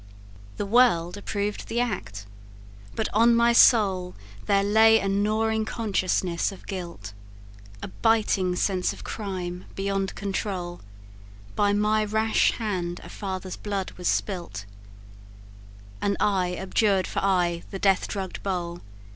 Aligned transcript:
"The 0.57 0.65
world 0.65 1.15
approved 1.15 1.67
the 1.67 1.79
act; 1.79 2.25
but 2.95 3.07
on 3.13 3.35
my 3.35 3.53
soul 3.53 4.15
There 4.47 4.63
lay 4.63 4.97
a 4.99 5.07
gnawing 5.07 5.63
consciousness 5.65 6.51
of 6.51 6.65
guilt, 6.65 7.13
A 7.83 7.87
biting 7.87 8.55
sense 8.55 8.93
of 8.93 9.03
crime, 9.03 9.65
beyond 9.75 10.15
control: 10.15 10.81
By 11.55 11.73
my 11.73 12.03
rash 12.03 12.53
hand 12.53 12.99
a 13.03 13.09
father's 13.09 13.57
blood 13.57 13.91
was 13.91 14.07
spilt, 14.07 14.65
And 16.01 16.17
I 16.19 16.55
abjured 16.55 17.05
for 17.05 17.19
aye 17.19 17.61
the 17.69 17.77
death 17.77 18.07
drugg'd 18.07 18.41
bowl. 18.41 18.81